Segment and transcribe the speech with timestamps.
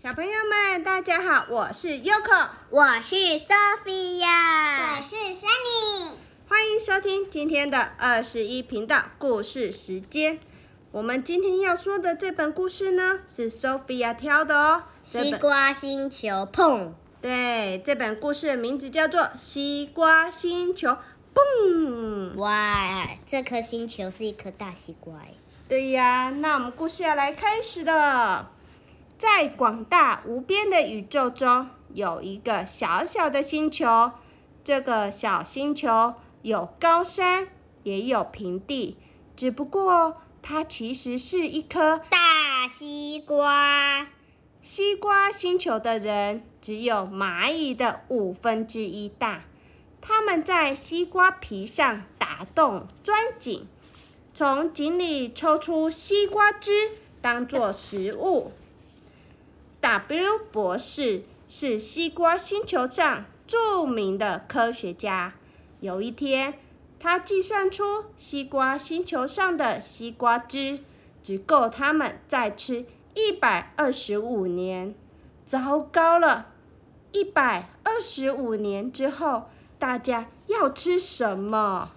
[0.00, 6.12] 小朋友们，大家好，我是 Yoko，我是 Sophia，我是 Sunny，
[6.48, 10.38] 欢迎收听今天的二十一频道故事时间。
[10.92, 14.84] 我们今天要说的这本故事呢，是 Sophia 挑的哦。
[15.02, 20.90] 西瓜星球碰，对，这本故事的名字叫做《西瓜星球》。
[21.34, 22.36] 蹦！
[22.36, 25.16] 哇，这颗星球是一颗大西瓜。
[25.68, 28.52] 对呀，那我们故事要来开始了。
[29.18, 34.12] 在广大无边的宇宙中，有一个小小的星球。
[34.62, 37.48] 这个小星球有高山，
[37.82, 38.96] 也有平地，
[39.34, 44.06] 只不过它其实是一颗大西瓜。
[44.62, 49.44] 西瓜星球的人只有蚂蚁的五分之一大。
[50.00, 53.66] 他们在西瓜皮上打洞钻井，
[54.32, 58.52] 从井里抽出西瓜汁当做食物。
[59.90, 65.32] W 博士是西瓜星球上著名的科学家。
[65.80, 66.58] 有一天，
[67.00, 70.80] 他计算出西瓜星球上的西瓜汁
[71.22, 74.94] 只够他们再吃一百二十五年。
[75.46, 76.48] 糟糕了！
[77.12, 81.92] 一百二十五年之后，大家要吃什么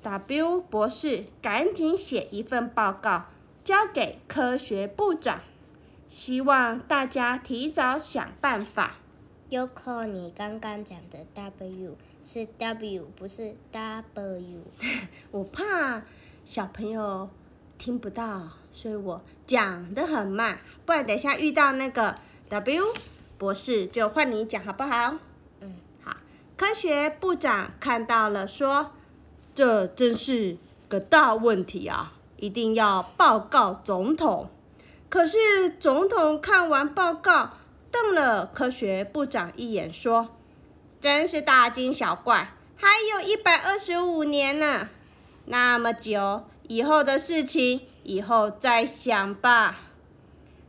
[0.00, 3.26] ？W 博士赶紧写一份报告，
[3.62, 5.40] 交给科学部长。
[6.10, 8.96] 希望大家提早想办法。
[9.48, 14.64] Yoko，你刚刚讲的 W 是 W，不是 W。
[15.30, 16.02] 我怕
[16.44, 17.30] 小朋友
[17.78, 22.16] 听不到，所以我讲的很慢，不然等下遇到那个
[22.48, 22.86] W
[23.38, 25.16] 博士就换你讲好不好？
[25.60, 26.16] 嗯，好。
[26.56, 28.90] 科学部长看到了，说
[29.54, 34.50] ：“这真是个大问题啊，一定要报告总统。”
[35.10, 37.54] 可是总统看完报告，
[37.90, 40.28] 瞪了科学部长一眼，说
[41.02, 44.88] ：“真是大惊小怪，还有一百二十五年呢，
[45.46, 49.80] 那么久以后的事情，以后再想吧。”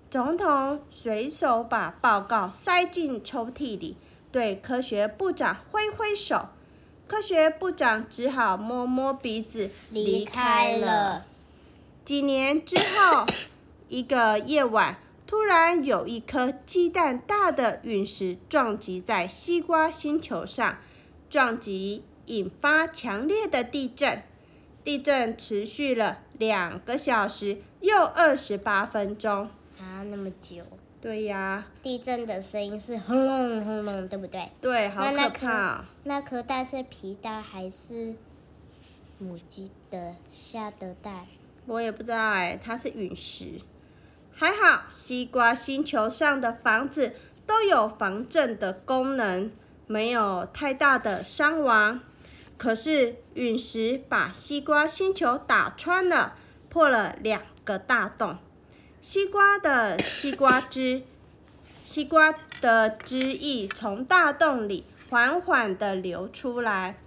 [0.10, 3.96] 总统随手把报告塞进抽屉里，
[4.32, 6.50] 对科学部长挥挥手，
[7.08, 11.26] 科学部长只好摸摸鼻子离开了。
[12.04, 13.28] 几年之后。
[13.92, 14.96] 一个夜晚，
[15.28, 20.78] 突然有一颗鸡蛋大的陨石撞击在西瓜星球上，
[21.30, 24.24] 撞击引发强烈的地震。
[24.86, 29.50] 地震持续了两个小时又二十八分钟。
[29.78, 30.64] 啊，那么久？
[31.02, 31.66] 对呀。
[31.84, 34.50] 地震的声音是轰隆轰隆，对不对？
[34.62, 35.84] 对，好可怕。
[36.06, 38.16] 那颗蛋是皮蛋还是
[39.18, 41.28] 母鸡的下的蛋？
[41.68, 43.60] 我也不知道哎，它是陨石。
[44.34, 47.16] 还好，西瓜星球上的房子
[47.46, 49.52] 都有防震的功能，
[49.88, 52.00] 没有太大的伤亡。
[52.58, 56.36] 可是陨石把西瓜星球打穿了，
[56.70, 58.38] 破了两个大洞。
[59.00, 61.04] 西瓜的西瓜汁，
[61.84, 66.98] 西瓜的汁液从大洞里缓缓地流出来。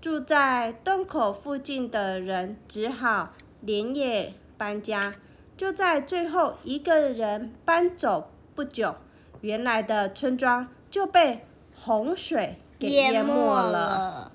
[0.00, 5.14] 住在洞口附近的人只好连夜搬家。
[5.62, 8.96] 就在最后一个人搬走不久，
[9.42, 14.32] 原来的村庄就被洪水给淹没了。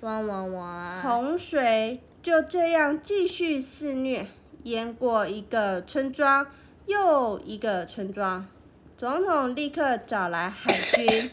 [0.00, 1.00] 哇哇哇！
[1.00, 4.26] 洪水就这样继续肆虐，
[4.64, 6.46] 淹过一个村庄
[6.84, 8.46] 又一个村庄。
[8.98, 11.30] 总统立刻找来海军、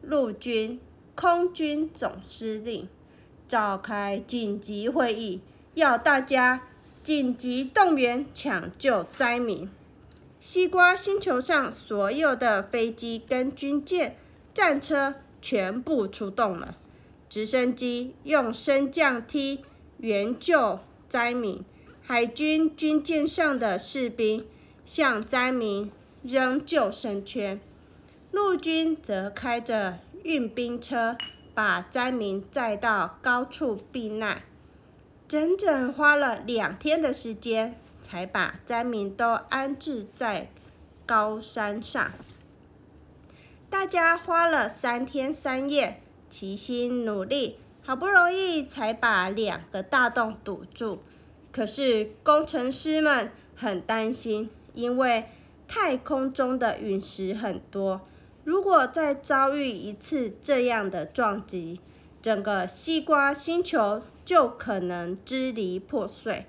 [0.00, 0.80] 陆军、
[1.14, 2.88] 空军总司令，
[3.46, 5.42] 召开紧急会议，
[5.74, 6.62] 要大家。
[7.02, 9.70] 紧急动员抢救灾民！
[10.38, 14.16] 西瓜星球上所有的飞机跟军舰、
[14.52, 16.76] 战车全部出动了，
[17.28, 19.62] 直升机用升降梯
[19.98, 21.64] 援救灾民，
[22.02, 24.46] 海军军舰上的士兵
[24.84, 25.90] 向灾民
[26.22, 27.60] 扔救生圈，
[28.30, 31.16] 陆军则开着运兵车
[31.54, 34.42] 把灾民载到高处避难。
[35.28, 40.48] 整整花了两天的时间，才把灾民都安置在
[41.04, 42.10] 高山上。
[43.68, 51.02] 大家花了三天三夜，齐心努力，好不容易才把两个大洞堵住。
[51.52, 55.26] 可是工程师们很担心，因为
[55.66, 58.00] 太空中的陨石很多，
[58.44, 61.82] 如果再遭遇一次这样的撞击，
[62.22, 64.00] 整个西瓜星球。
[64.28, 66.44] 就可能支离破碎，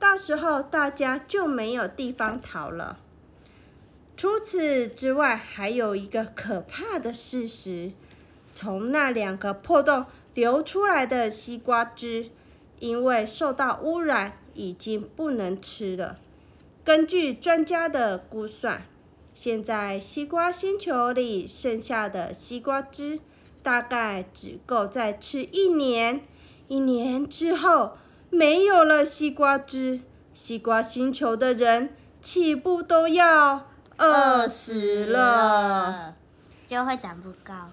[0.00, 2.98] 到时候大家就没有地方逃了。
[4.16, 7.92] 除此之外，还有一个可怕的事实：
[8.52, 12.30] 从那两个破洞流出来的西瓜汁，
[12.80, 16.18] 因为受到污染，已经不能吃了。
[16.82, 18.88] 根据专家的估算，
[19.32, 23.20] 现在西瓜星球里剩下的西瓜汁，
[23.62, 26.22] 大概只够再吃一年。
[26.70, 27.96] 一年之后，
[28.30, 30.02] 没有了西瓜汁，
[30.32, 33.66] 西瓜星球的人岂不都要？
[33.98, 36.14] 饿死了，
[36.64, 37.70] 就会长不高。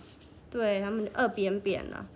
[0.50, 2.08] 对他们饿扁扁了。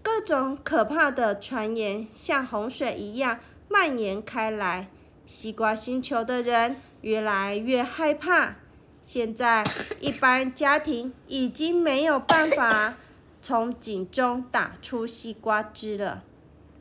[0.00, 4.88] 各种可怕的传言像洪水一样蔓延开来，
[5.26, 8.54] 西瓜星球的人越来越害怕。
[9.02, 9.64] 现在，
[10.00, 12.94] 一般家庭已经没有办法
[13.42, 16.22] 从井中打出西瓜汁了。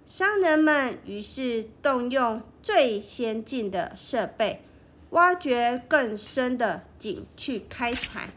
[0.06, 4.62] 商人们于是动用最先进的设备。
[5.12, 8.30] 挖掘更深的井去开采，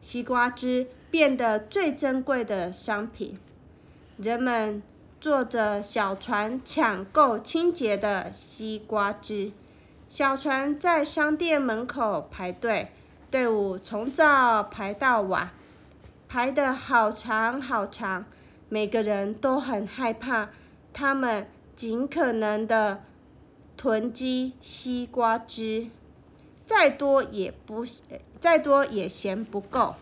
[0.00, 3.38] 西瓜汁变得最珍贵的商品。
[4.16, 4.82] 人们
[5.20, 9.52] 坐着小船抢购清洁的西瓜汁。
[10.08, 12.90] 小船在商店门口排队，
[13.30, 15.52] 队伍从早排到晚，
[16.32, 18.24] 排得好长好长。
[18.70, 20.48] 每个人都很害怕，
[20.90, 21.46] 他们
[21.76, 23.02] 尽可能的。
[23.76, 25.88] 囤积西瓜汁，
[26.64, 27.84] 再多也不，
[28.40, 29.96] 再多也嫌不够。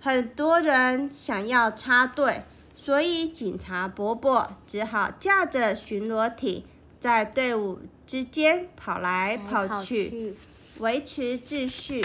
[0.00, 2.42] 很多人想要插队，
[2.76, 6.64] 所以警察伯伯只好驾着巡逻艇
[7.00, 10.36] 在队伍之间跑来跑去，
[10.80, 12.04] 维持秩序。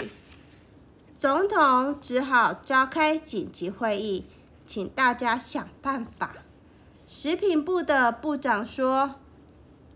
[1.20, 4.24] 总统只好召开紧急会议，
[4.66, 6.36] 请大家想办法。
[7.06, 9.16] 食品部的部长说。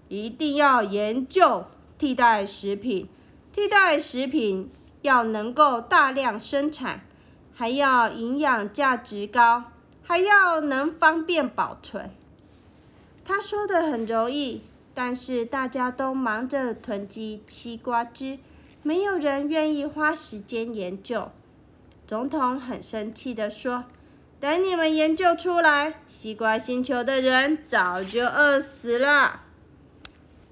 [0.09, 1.65] 一定要研究
[1.97, 3.09] 替代食品，
[3.51, 7.07] 替代食品要能够大量生产，
[7.55, 9.65] 还要营养价值高，
[10.03, 12.11] 还要能方便保存。
[13.25, 14.61] 他说的很容易，
[14.93, 18.39] 但是大家都忙着囤积西瓜汁，
[18.85, 21.33] 没有人愿意花时间研究。
[22.07, 23.85] 总统很生气地说
[24.39, 29.41] ：“等你们研究出来，西瓜星球的人早就饿死了。”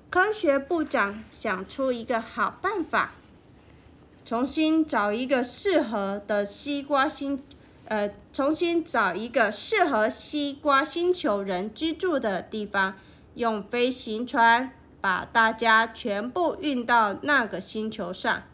[0.08, 3.12] 科学部长想出一个好办法，
[4.24, 7.42] 重新找一个适合的西瓜星，
[7.84, 12.94] 呃，重新找一个适合西瓜星球人居住的地方，
[13.34, 18.44] 用飞行船把大家全部运到那个星球上。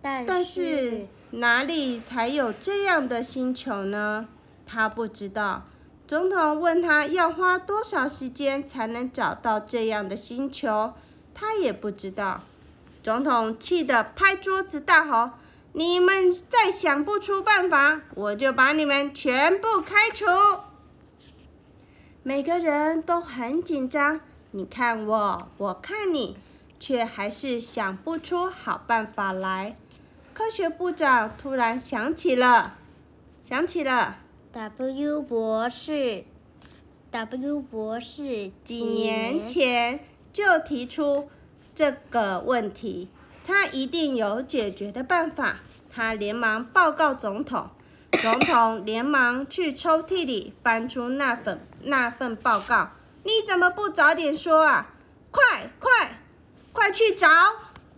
[0.00, 4.28] 但是哪里才有这样的星球呢？
[4.64, 5.64] 他不知道。
[6.06, 10.92] 总统问他要花多少时间才能找到这样的星球，
[11.32, 12.42] 他也不知道。
[13.02, 15.30] 总统气得拍桌子大吼
[15.72, 20.26] ：“你们再想不出办法，我就把你们全部开除！”
[22.22, 24.20] 每个人都很紧张，
[24.54, 26.36] 你看我，我看你，
[26.78, 29.76] 却还是想不出好办法来。
[30.34, 32.76] 科学部长突然想起了，
[33.42, 34.18] 想起了。
[34.52, 36.24] W 博士
[37.10, 40.00] ，W 博士几年前
[40.34, 41.30] 就提出
[41.74, 43.08] 这个问题，
[43.46, 45.60] 他一定有解决的办法。
[45.90, 47.70] 他连忙报告总统，
[48.10, 52.90] 总统连忙去抽屉里翻出那份那份报告。
[53.24, 54.94] 你怎么不早点说啊？
[55.30, 56.22] 快快
[56.72, 57.28] 快去找。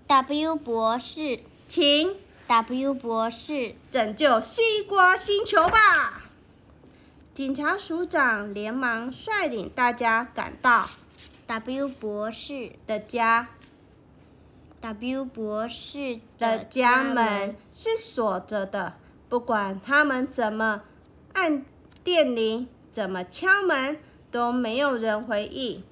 [0.07, 2.17] W 博士，请。
[2.47, 3.75] W 博士。
[3.91, 6.23] 拯救西瓜星球吧。
[7.33, 10.87] 警察署长连忙率领大家赶到。
[11.47, 12.73] W 博士。
[12.87, 13.49] 的家。
[14.81, 17.57] W 博士的家门。
[17.73, 20.83] 是锁着的，不管他们怎么
[21.33, 21.65] 按
[22.05, 23.99] 电铃、怎么敲门，
[24.35, 25.85] 都没有人回应。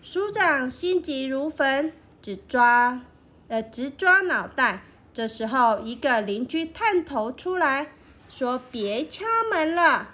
[0.00, 3.00] 署长心急如焚，只抓
[3.48, 4.84] 呃直抓脑袋。
[5.12, 7.90] 这时候，一个邻居探头出来，
[8.30, 10.10] 说：“别敲门了。”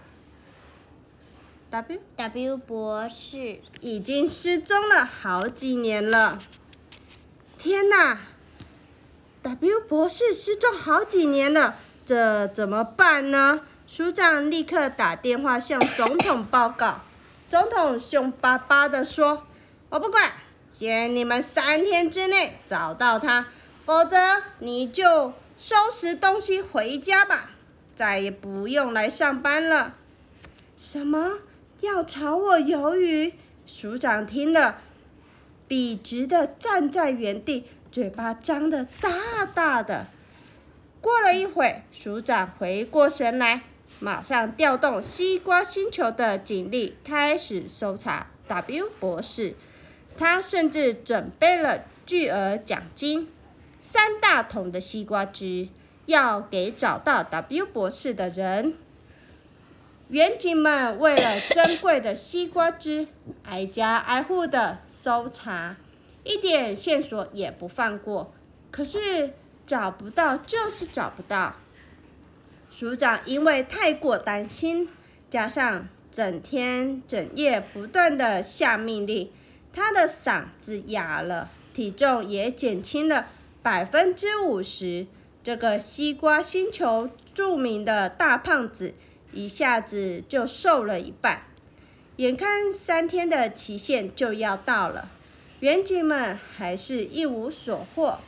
[1.69, 6.39] W W 博士已经失踪了好几年了。
[7.59, 8.19] 天哪
[9.43, 11.77] ！W 博士失踪好几年了，
[12.07, 13.61] 这怎么办呢？
[13.87, 17.03] 署长立刻打电话向总统报告。
[17.55, 19.47] 总统凶巴巴地说
[19.89, 20.33] ：“我不管，
[20.73, 23.47] 限你们三天之内找到他，
[23.87, 27.51] 否则你就收拾东西回家吧，
[27.95, 29.95] 再也不用来上班了。”
[30.77, 31.39] 什么？
[31.81, 33.35] 要炒我鱿鱼！
[33.65, 34.81] 署长听了，
[35.69, 40.09] 笔直的站在原地，嘴巴张得大大的。
[41.01, 43.63] 过了一会，署长回过神来，
[44.01, 49.55] 马上调动西瓜星球的警力，开始搜查 W 博士。
[50.17, 53.29] 他甚至准备了巨额奖金，
[53.81, 55.69] 三大桶的西瓜汁，
[56.07, 58.75] 要给找到 W 博士的人。
[60.09, 63.09] 园警们为了珍贵的西瓜汁，
[63.45, 65.77] 挨家挨户的搜查，
[66.23, 68.33] 一点线索也不放过。
[68.71, 69.33] 可是
[69.67, 71.57] 找不到就是找不到。
[72.77, 74.89] 署长因为太过担心，
[75.31, 79.31] 加上整天整夜不断的下命令，
[79.73, 83.29] 他的嗓子哑了，体重也减轻了
[83.63, 85.07] 百分之五十。
[85.45, 88.95] 这个西瓜星球著名的大胖子。
[89.33, 91.43] 一下子就瘦了一半，
[92.17, 95.09] 眼看三天的期限就要到了，
[95.61, 98.19] 园警们还是一无所获。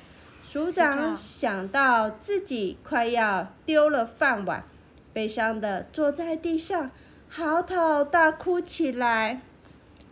[0.49, 4.65] 署长想到自己快要丢了饭碗，
[5.13, 6.93] 悲伤的坐在地上，
[7.29, 9.41] 嚎啕大哭起来。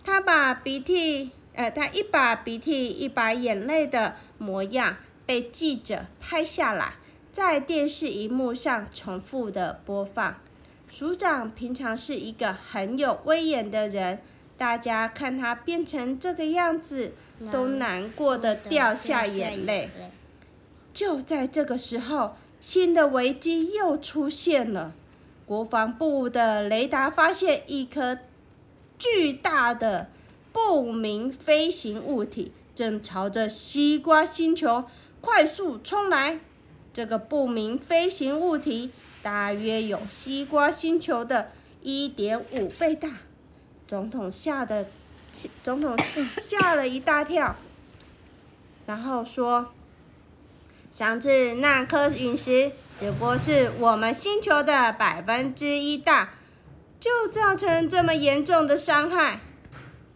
[0.03, 6.95] 他把鼻涕，呃，他一把鼻涕一把眼泪的模样被记者拍下来，
[7.33, 10.41] 在电视荧幕上重复的播放。
[10.91, 14.19] 署长平常是一个很有威严的人，
[14.59, 17.13] 大家看他变成这个样子，
[17.53, 19.89] 都难过的掉下眼泪。
[20.95, 24.95] 就在这个时候，新的危机又出现了。
[25.45, 28.19] 国防部的雷达发现一颗
[28.99, 30.09] 巨大的
[30.53, 34.85] 不明飞行物体正朝着西瓜星球
[35.21, 36.41] 快速冲来。
[36.93, 38.91] 这个不明飞行物体。
[39.23, 43.09] 大约有西瓜星球的一点五倍大，
[43.87, 44.87] 总统吓得，
[45.63, 45.97] 总统
[46.43, 47.57] 吓了一大跳，
[48.85, 49.73] 然后说
[50.95, 56.35] ：“上次那颗陨石只不过是我们星球的百分之一大，
[57.01, 59.41] 就造成这么严重的伤害。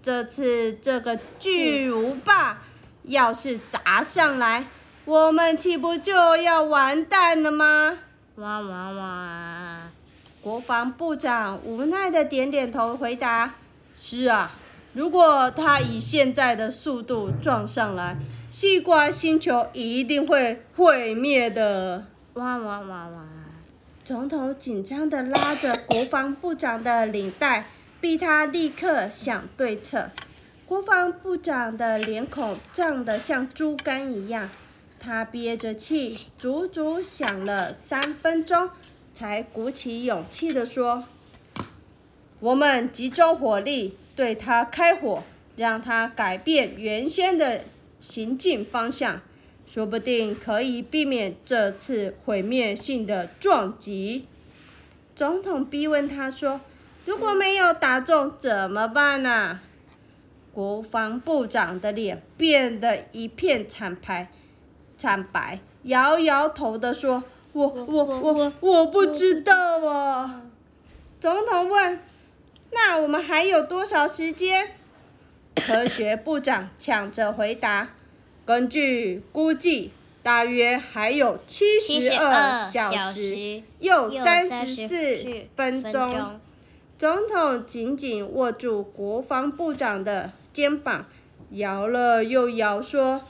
[0.00, 2.62] 这次这个巨无霸
[3.02, 4.66] 要是砸上来，
[5.04, 7.98] 我们岂不就要完蛋了吗？”
[8.38, 9.80] 哇哇哇！
[10.40, 13.54] 国防部长无奈的点点头，回答
[13.96, 14.52] ：“是啊，
[14.98, 18.16] 如果他以现在的速度撞上来，
[18.50, 23.24] 西瓜星球一定会毁灭的。”哇哇哇哇！
[24.04, 27.68] 总统紧张的拉着国防部长的领带，
[28.00, 30.10] 逼他立刻想对策。
[30.66, 34.50] 国防部长的脸孔涨得像猪肝一样。
[34.98, 38.68] 他憋着气，足足想了三分钟，
[39.14, 41.04] 才鼓起勇气地说
[42.40, 45.22] ：“我们集中火力对他开火，
[45.54, 47.60] 让他改变原先的
[48.00, 49.20] 行进方向，
[49.64, 54.26] 说不定可以避免这次毁灭性的撞击。”
[55.14, 56.60] 总统逼问他说
[57.06, 59.60] ：“如果没有打中怎么办呢？”
[60.52, 64.32] 国防部长的脸变得一片惨白。
[64.96, 67.22] 惨白，摇摇头的说
[67.54, 70.42] ：“我我我我不知道啊。”
[71.20, 72.00] 总统问
[72.70, 74.72] ：“那我们还有多少时间？”
[75.56, 77.94] 科学部长抢着回答
[78.46, 86.40] ：“根据估计，大约还有七十二小时又三十四分钟。”
[86.96, 91.06] 总统紧紧握住国防部长的肩膀，
[91.50, 93.22] 摇了又摇，说。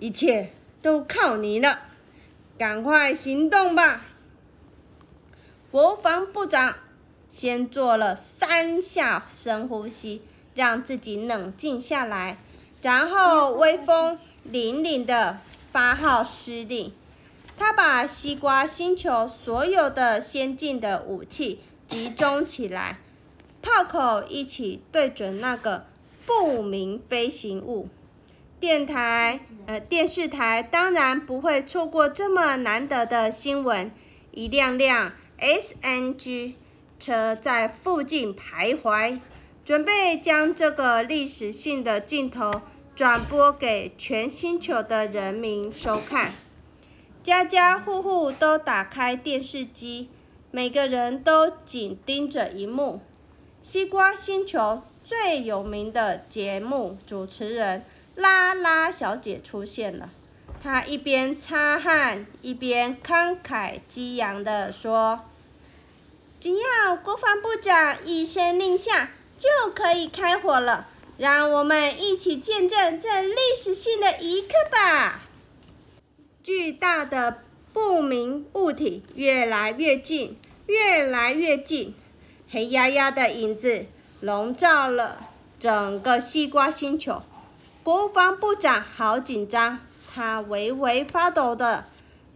[0.00, 1.80] 一切都靠你了，
[2.56, 4.00] 赶快行动吧！
[5.72, 6.76] 国防部长
[7.28, 10.22] 先做了三下深呼吸，
[10.54, 12.38] 让自己冷静下来，
[12.82, 14.18] 然后威风
[14.50, 15.38] 凛凛的
[15.72, 16.92] 发号施令。
[17.56, 23.00] 他把西瓜星球所有的先进的武器集中起来，
[23.60, 25.86] 炮口一起对准那个
[26.24, 27.88] 不明飞行物。
[28.60, 33.90] 电台，呃，电视台当然不会错过这么难得的新闻。
[34.32, 36.54] 一辆辆 SNG
[36.98, 39.20] 车在附近徘徊，
[39.64, 42.62] 准备将这个历史性的镜头
[42.94, 46.32] 转播给全星球的人民收看。
[47.22, 50.08] 家家户户都打开电视机，
[50.50, 53.00] 每个人都紧盯着荧幕。
[53.62, 57.82] 西瓜星球最有名的节目主持人。
[58.14, 60.10] 拉拉小姐出现了，
[60.60, 65.20] 她一边擦汗，一边慷慨激昂地说
[66.48, 70.86] ：“只要国防部长一声令下，就可以开火了。
[71.18, 75.20] 让我们一起见证这历史性的一刻吧！
[76.42, 77.42] 巨大的
[77.74, 81.94] 不明物体越来越近，越来越近，
[82.50, 83.84] 黑压压的影子
[84.22, 85.28] 笼罩了
[85.58, 87.20] 整个西瓜星球。
[87.82, 89.80] 国防部长好紧张，
[90.14, 91.84] 他微微发抖的，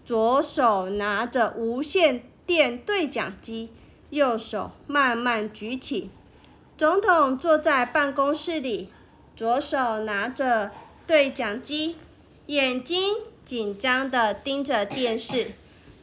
[0.04, 3.71] 左手拿着无线电对讲机，
[4.12, 6.11] 右手慢慢举起。
[6.76, 8.90] 总统坐在办公室里，
[9.35, 10.71] 左手拿着
[11.07, 11.97] 对讲机，
[12.47, 15.52] 眼睛紧张的盯着电视，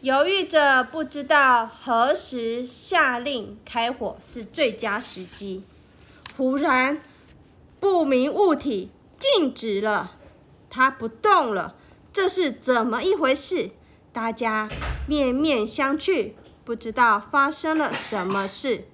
[0.02, 5.62] 犹豫着不知道何时下令开火是最佳时机。
[6.36, 7.00] 忽然，
[7.80, 8.90] 不明物体。
[9.20, 10.16] 静止了，
[10.70, 11.76] 它不动了，
[12.14, 13.72] 这是怎么一回事？
[14.14, 14.70] 大家
[15.08, 16.32] 面面相觑，
[16.70, 18.88] 不知道发生了什么事。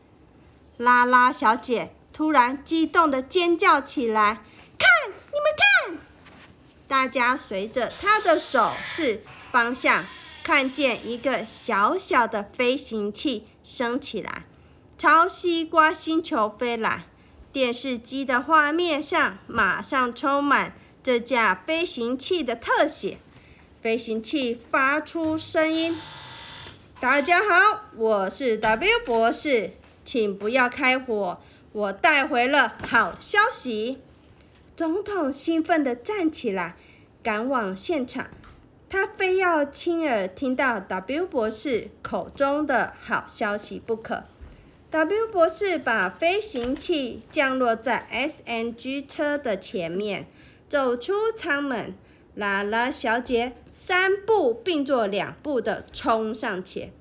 [0.78, 4.44] 拉拉小姐突然激动地尖叫起来
[4.80, 5.98] ：“看，你们看！”
[6.88, 10.06] 大家随着她的手势方向，
[10.42, 14.46] 看见一个小小的飞行器升起来，
[14.98, 17.04] 朝西瓜星球飞来。
[17.52, 23.18] 电视机的画面上马上充满这架飞行器的特写。
[23.82, 25.98] 飞行器发出声音
[27.06, 31.40] ：“大家好，我是 W 博士，请不要开火，
[31.72, 34.00] 我带回了好消息。”
[34.76, 36.76] 总统兴奋地站起来，
[37.22, 38.30] 赶往现场。
[38.90, 44.24] 他非要亲耳听到 W 博士口中的好消息不可。
[44.90, 50.26] W 博士把飞行器降落在 SNG 车的前面，
[50.68, 51.94] 走出舱门。
[52.36, 56.92] 拉拉小姐三步并作两步地冲上前，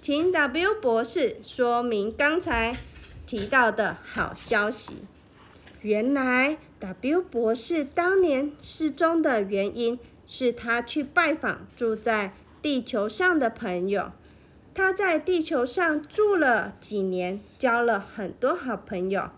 [0.00, 2.76] 请 W 博士说明刚才
[3.26, 4.92] 提到的好消息。
[5.80, 14.12] 原来 W 博士当年失踪的原因是他去拜访住在地球上的朋友。
[14.74, 19.30] 他在地球上住了几年，交了很多好朋友。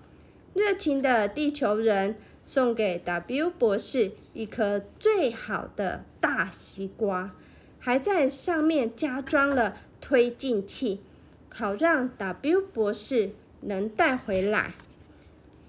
[0.54, 7.32] 热情的地球人送给 W 博士一颗最好的大西瓜，
[7.78, 11.02] 还在上面加装了推进器，
[11.50, 14.72] 好让 W 博士能带回来。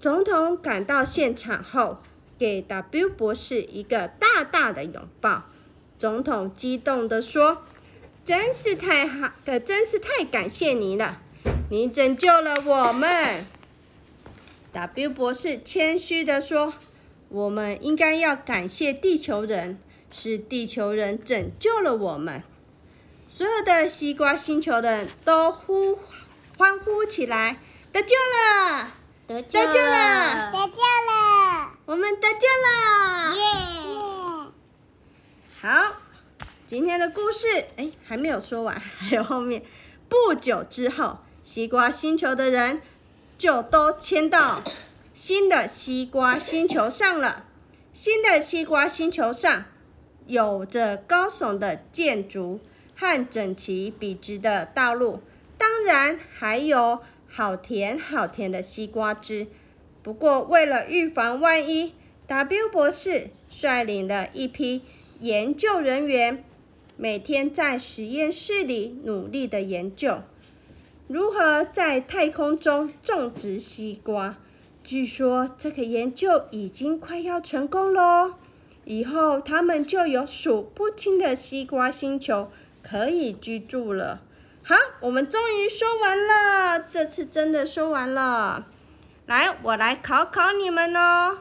[0.00, 1.98] 总统赶到现场后，
[2.38, 5.44] 给 W 博士一个大大的拥抱。
[5.98, 7.64] 总统激动地说。
[8.24, 11.22] 真是太好可，真是太感谢你了，
[11.70, 13.46] 你拯救了我们。
[14.72, 16.74] W 博士谦虚地说
[17.28, 19.78] ：“我们应该要感谢地球人，
[20.10, 22.42] 是地球人拯救了我们。”
[23.26, 25.98] 所有的西瓜星球的人都呼
[26.56, 27.56] 欢呼起来
[27.92, 28.92] ：“得救了！
[29.26, 30.52] 得救了！
[30.52, 31.72] 得救了！
[31.86, 34.50] 我们得救了！”耶！
[35.60, 35.96] 好。
[36.66, 39.62] 今天的故事，哎，还没有说完，还有后面。
[40.06, 42.82] 不久之后，西瓜星球的人
[43.38, 44.62] 就都迁到
[45.14, 47.46] 新的西瓜星球上了。
[47.92, 49.64] 新的西瓜星球上
[50.26, 52.60] 有着高耸的建筑
[52.94, 55.20] 和整齐笔直的道路，
[55.56, 59.46] 当然还有好甜好甜的西瓜汁。
[60.02, 61.94] 不过，为了预防万一
[62.26, 64.82] ，W 博士率领了一批
[65.20, 66.44] 研究人员。
[66.96, 70.22] 每天在实验室里努力的研究，
[71.08, 74.36] 如何在太空中种植西瓜。
[74.84, 78.34] 据说这个研究已经快要成功喽，
[78.84, 82.50] 以后他们就有数不清的西瓜星球
[82.82, 84.20] 可以居住了。
[84.62, 88.66] 好，我们终于说完了，这次真的说完了。
[89.24, 91.38] 来，我来考考你们哦。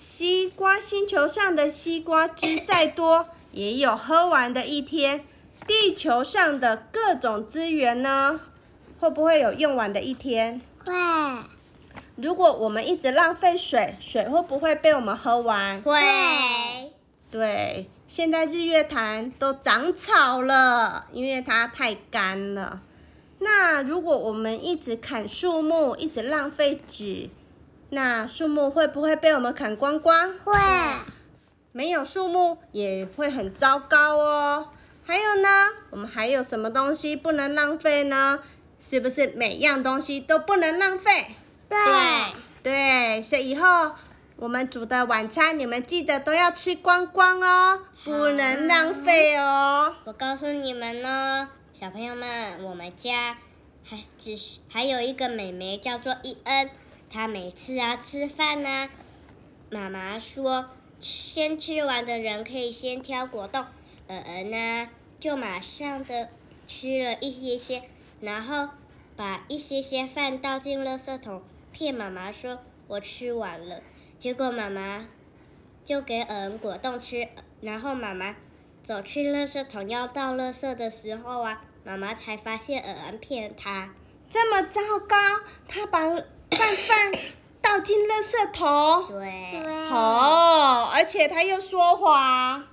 [0.00, 3.28] 西瓜星球上的西瓜汁再多。
[3.52, 5.24] 也有喝完的一天，
[5.66, 8.40] 地球上的各种资源呢，
[9.04, 10.62] 会不会有用完的一天？
[10.82, 10.94] 会。
[12.16, 15.78] 如果我们一直浪费水，水会不会被我们喝完？
[15.82, 15.92] 会。
[17.30, 22.80] 对，现在日月潭都长草了，因为它太干了。
[23.40, 27.28] 那如果我们一直砍树木，一直浪费纸，
[27.90, 30.32] 那树木会不会被我们砍光光？
[30.42, 30.54] 会。
[31.72, 34.70] 没有树木也会很糟糕哦。
[35.06, 35.48] 还有呢，
[35.90, 38.40] 我们还有什么东西不能浪费呢？
[38.86, 41.34] 是不是每样东西都不能浪费？
[41.70, 41.78] 对。
[42.62, 43.92] 对，所以以后
[44.36, 49.94] 我们煮的晚餐，你们记得都要吃光光哦，不能浪费哦。
[50.04, 53.36] 我告诉你们呢，小朋友们，我们家
[53.84, 56.70] 还只是还有一个妹妹叫做伊恩。
[57.10, 58.88] 她每次啊吃饭呢、
[59.70, 60.70] 妈妈说
[61.00, 63.64] 先吃完的人可以先挑果冻，
[64.06, 64.88] 呃呃呢
[65.20, 66.30] 就马上的
[66.66, 67.82] 吃了一些些，
[68.24, 68.70] 然后
[69.14, 72.58] 把一些些饭倒进垃圾桶，骗妈妈说
[72.88, 73.80] 我吃完了。
[74.18, 75.06] 结果妈妈
[75.84, 77.28] 就给尔恩果冻吃，
[77.60, 78.36] 然后妈妈
[78.82, 83.90] 走去垃圾桶要倒垃圾的时候啊，妈妈才发现尔恩骗她。
[84.30, 85.16] 这么糟糕，
[85.68, 87.12] 他把饭饭
[87.60, 89.08] 倒进垃圾桶。
[89.08, 89.60] 对，
[89.90, 92.64] 哦，而且他又说谎，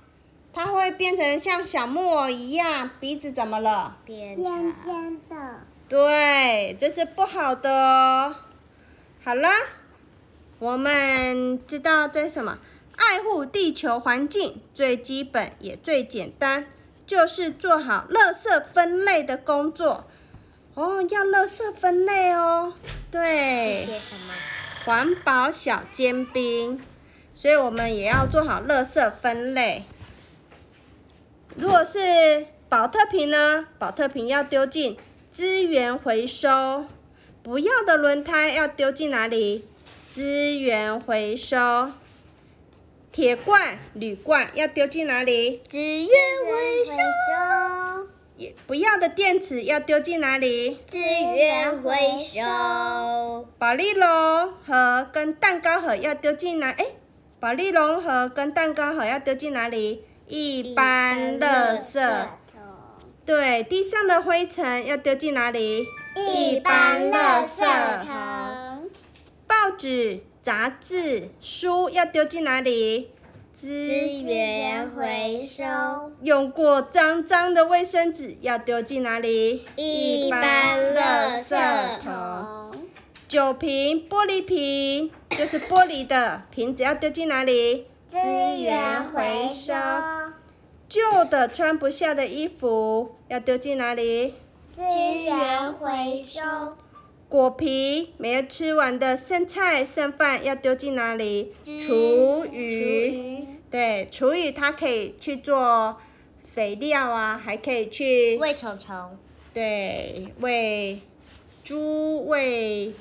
[0.52, 3.96] 他会变成像小木偶一样，鼻子怎么了？
[4.04, 4.84] 变尖长。
[4.84, 8.36] 尖的，对，这是不好的哦。
[9.24, 9.48] 好了，
[10.58, 12.58] 我们知道这是什么？
[12.96, 16.66] 爱护地球环境最基本也最简单，
[17.06, 20.06] 就是做好垃圾分类的工作。
[20.74, 22.74] 哦，要垃圾分类哦。
[23.10, 23.84] 对。
[23.86, 24.34] 写什么？
[24.84, 26.80] 环保小尖兵，
[27.34, 29.84] 所以我们也要做好垃圾分类。
[31.56, 34.96] 如果是保特瓶呢，保特瓶要丢进
[35.30, 36.86] 资源回收，
[37.42, 39.64] 不要的轮胎要丢进哪里？
[40.10, 41.92] 资源回收。
[43.10, 45.60] 铁罐、铝罐要丢进哪里？
[45.68, 46.08] 资源
[46.46, 48.08] 回收。
[48.38, 50.78] 也不要的电池要丢进哪里？
[50.86, 53.46] 资源回收。
[53.58, 54.08] 保丽龙
[54.64, 56.70] 盒跟蛋糕盒要丢进哪？
[56.70, 56.86] 哎，
[57.38, 60.04] 保丽龙盒跟蛋糕盒要丢进哪里？
[60.34, 62.00] 一般垃圾。
[63.26, 65.86] 对，地上的灰尘要丢进哪里？
[66.16, 67.60] 一般垃圾
[68.06, 68.88] 桶，
[69.46, 73.10] 报纸、杂志、书要丢进哪里？
[73.54, 76.10] 资资源回收。
[76.22, 79.62] 用过脏脏的卫生纸要丢进哪里？
[79.76, 82.88] 一般垃圾桶，
[83.28, 87.86] 酒瓶、玻璃瓶就是玻璃的瓶子要丢进哪里？
[88.12, 88.18] 资
[88.60, 89.72] 源回收，
[90.86, 94.34] 旧的穿不下的衣服要丢进哪里？
[94.70, 96.76] 资源回收，
[97.30, 101.54] 果皮没有吃完的剩菜剩饭要丢进哪里？
[101.62, 103.48] 厨余。
[103.70, 105.96] 对，厨余它可以去做
[106.52, 109.16] 肥料啊，还可以去喂虫虫。
[109.54, 111.00] 对喂
[111.64, 112.92] 猪喂，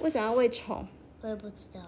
[0.00, 0.86] 为什么要喂虫？
[1.20, 1.80] 我也不知道，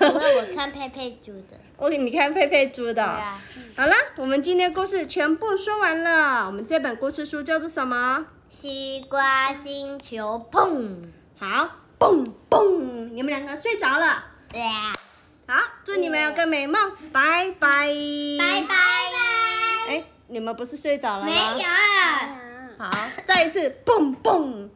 [0.00, 1.58] 因为我看佩佩猪的。
[1.76, 2.94] 我 给你看佩佩猪的。
[2.94, 3.40] 对啊，
[3.76, 6.46] 好了，我们今天故事全部说完了。
[6.46, 8.26] 我们这本故事书叫做什么？
[8.48, 10.94] 西瓜星球，砰！
[11.38, 14.24] 好，蹦蹦，你们两个睡着了。
[14.52, 14.94] 对呀，
[15.48, 17.88] 好，祝你们有个美梦，拜拜。
[18.38, 18.74] 拜拜。
[19.88, 21.26] 哎，你们不是睡着了吗？
[21.26, 21.68] 没有。
[22.78, 22.90] 好，
[23.26, 24.70] 再一次蹦蹦。